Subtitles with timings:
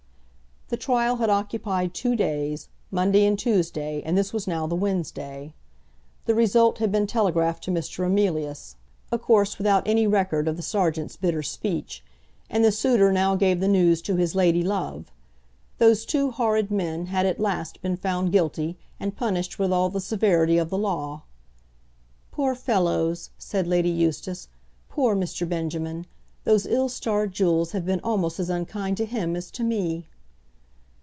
[0.71, 5.53] The trial had occupied two days, Monday and Tuesday, and this was now the Wednesday.
[6.27, 8.05] The result had been telegraphed to Mr.
[8.05, 8.77] Emilius,
[9.11, 12.05] of course without any record of the serjeant's bitter speech,
[12.49, 15.11] and the suitor now gave the news to his lady love.
[15.77, 19.99] Those two horrid men had at last been found guilty, and punished with all the
[19.99, 21.23] severity of the law.
[22.31, 24.47] "Poor fellows," said Lady Eustace,
[24.87, 25.47] "poor Mr.
[25.49, 26.05] Benjamin!
[26.45, 30.07] Those ill starred jewels have been almost as unkind to him as to me."